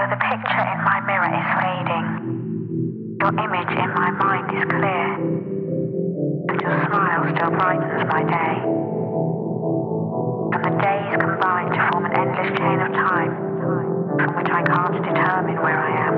The 0.00 0.16
picture 0.16 0.64
in 0.64 0.80
my 0.82 0.98
mirror 1.04 1.28
is 1.28 1.48
fading, 1.60 2.06
your 3.20 3.36
image 3.36 3.68
in 3.68 3.90
my 3.92 4.10
mind 4.10 4.48
is 4.56 4.64
clear, 4.64 5.06
and 6.48 6.56
your 6.56 6.72
smile 6.88 7.28
still 7.36 7.50
brightens 7.52 8.08
my 8.08 8.24
day. 8.24 8.56
And 10.56 10.62
the 10.64 10.72
days 10.80 11.12
combine 11.20 11.68
to 11.76 11.80
form 11.92 12.06
an 12.06 12.16
endless 12.16 12.48
chain 12.56 12.80
of 12.80 12.90
time 12.96 13.32
from 14.24 14.36
which 14.40 14.48
I 14.48 14.62
can't 14.64 15.04
determine 15.04 15.60
where 15.60 15.78
I 15.78 15.90
am. 16.08 16.14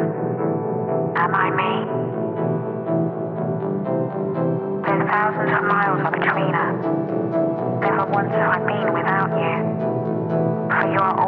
Am 1.18 1.34
I 1.34 1.50
me? 1.50 1.72
There's 4.86 5.10
thousands 5.10 5.52
of 5.58 5.64
miles 5.66 6.00
are 6.06 6.12
between 6.12 6.54
us. 6.54 6.78
Never 7.82 8.06
once 8.14 8.30
have 8.30 8.46
I 8.46 8.58
been 8.62 8.94
without 8.94 9.30
you, 9.42 9.58
for 10.70 10.86
you 10.86 11.00
are 11.02 11.21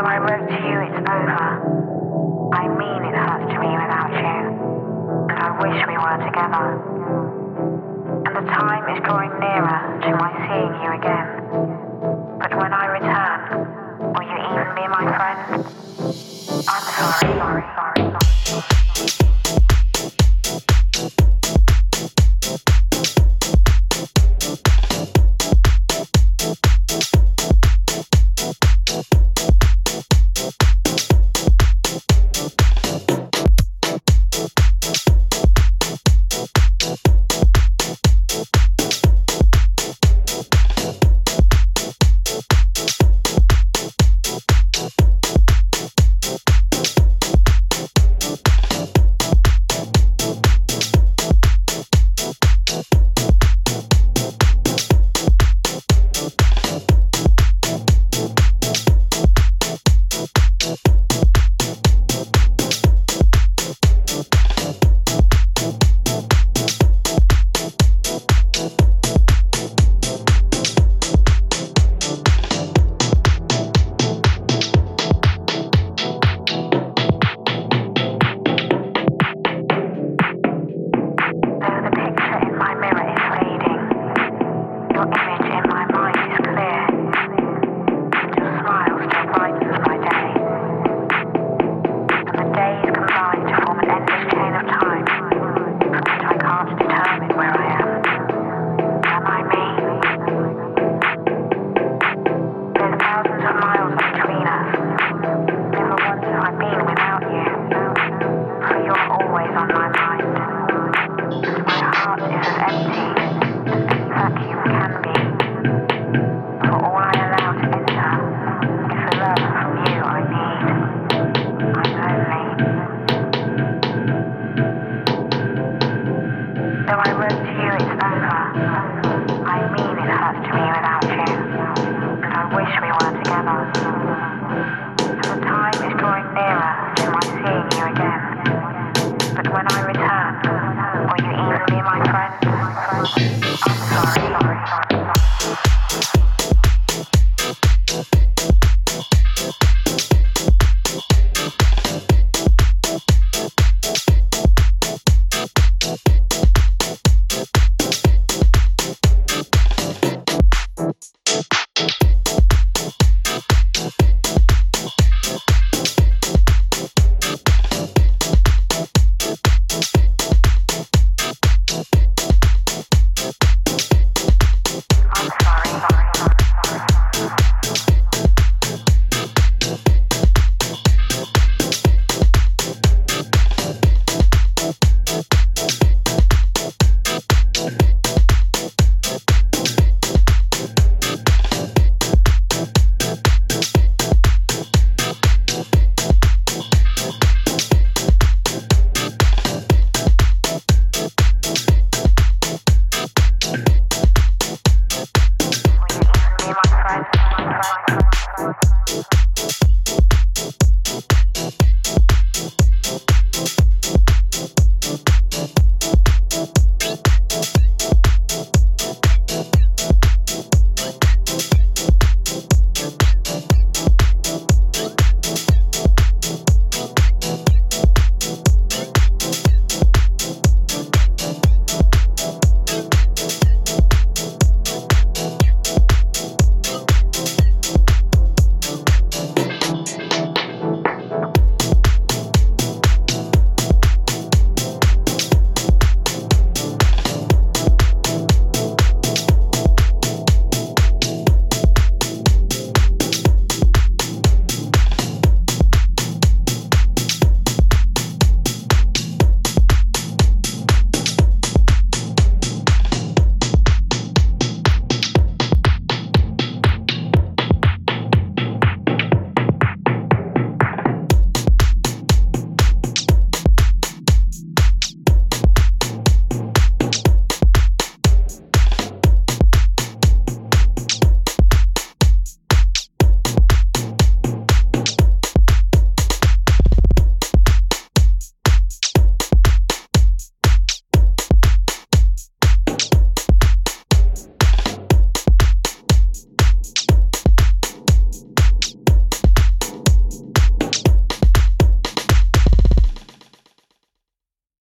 Though 0.00 0.06
I 0.06 0.16
wrote 0.16 0.48
to 0.48 0.54
you 0.54 0.80
it's 0.80 0.96
over, 0.96 1.44
I 2.56 2.68
mean 2.72 3.04
it 3.04 3.14
hurts 3.20 3.52
to 3.52 3.58
me 3.60 3.68
without 3.68 4.08
you, 4.16 5.28
and 5.28 5.38
I 5.38 5.52
wish 5.60 5.76
we 5.86 5.92
were 5.92 6.16
together. 6.24 6.80
And 8.24 8.34
the 8.34 8.50
time 8.50 8.96
is 8.96 9.04
drawing 9.04 9.28
nearer 9.38 10.00
to 10.00 10.10
my 10.16 10.32
seeing 10.48 10.72
you 10.80 10.90
again. 10.96 11.39